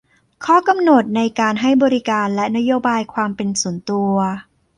[0.45, 4.13] ข้อกำหนดในการให้บริการและนโยบายความเป็นส่วนตัว